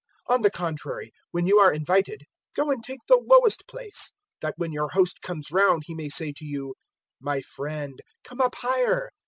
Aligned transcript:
014:010 0.29 0.35
On 0.35 0.41
the 0.41 0.49
contrary, 0.49 1.11
when 1.29 1.45
you 1.45 1.59
are 1.59 1.71
invited 1.71 2.23
go 2.55 2.71
and 2.71 2.83
take 2.83 3.01
the 3.07 3.23
lowest 3.23 3.67
place, 3.67 4.11
that 4.41 4.55
when 4.57 4.71
your 4.71 4.89
host 4.89 5.21
comes 5.21 5.51
round 5.51 5.83
he 5.85 5.93
may 5.93 6.09
say 6.09 6.33
to 6.37 6.43
you, 6.43 6.73
`My 7.23 7.45
friend, 7.45 7.99
come 8.23 8.41
up 8.41 8.55
higher.' 8.55 9.11